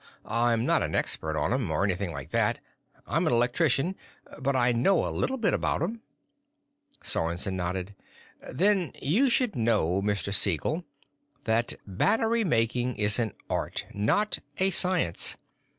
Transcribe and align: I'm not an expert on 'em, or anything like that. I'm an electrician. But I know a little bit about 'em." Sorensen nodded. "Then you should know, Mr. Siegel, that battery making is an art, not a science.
I'm 0.25 0.65
not 0.65 0.81
an 0.81 0.95
expert 0.95 1.37
on 1.37 1.53
'em, 1.53 1.69
or 1.69 1.83
anything 1.83 2.11
like 2.11 2.31
that. 2.31 2.59
I'm 3.05 3.27
an 3.27 3.33
electrician. 3.33 3.95
But 4.39 4.55
I 4.55 4.71
know 4.71 5.05
a 5.07 5.13
little 5.13 5.37
bit 5.37 5.53
about 5.53 5.83
'em." 5.83 6.01
Sorensen 7.03 7.53
nodded. 7.55 7.93
"Then 8.51 8.93
you 8.99 9.29
should 9.29 9.55
know, 9.55 10.01
Mr. 10.01 10.33
Siegel, 10.33 10.85
that 11.43 11.73
battery 11.85 12.43
making 12.43 12.95
is 12.95 13.19
an 13.19 13.35
art, 13.47 13.85
not 13.93 14.39
a 14.57 14.71
science. 14.71 15.37